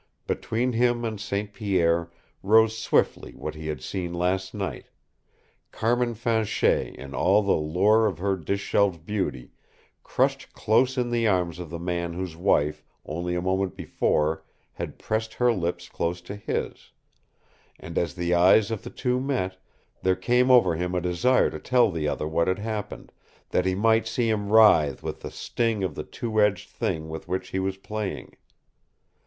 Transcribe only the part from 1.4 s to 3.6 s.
Pierre rose swiftly what